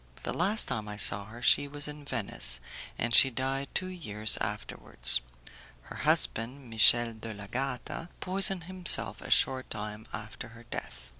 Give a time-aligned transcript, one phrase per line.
[0.23, 2.59] The last time I saw her she was in Venice,
[2.97, 5.21] and she died two years afterwards.
[5.83, 11.09] Her husband, Michel de l'Agata, poisoned himself a short time after her death.